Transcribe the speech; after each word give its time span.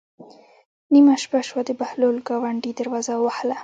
نیمه 0.93 1.15
شپه 1.23 1.39
شوه 1.47 1.61
د 1.65 1.71
بهلول 1.79 2.17
ګاونډي 2.27 2.71
دروازه 2.79 3.13
ووهله. 3.17 3.57